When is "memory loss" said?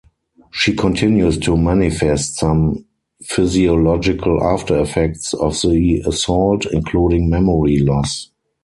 7.29-8.31